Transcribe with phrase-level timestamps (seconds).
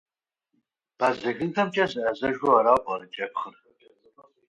[0.97, 3.55] Бадзэгынхэмкӏэ зэӏэзэжу арауэ пӏэрэ кӏэпхъыр?